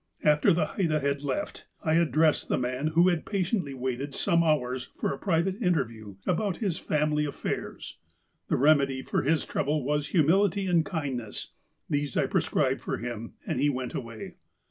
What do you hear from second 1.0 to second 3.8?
left, I addressed the man who had patiently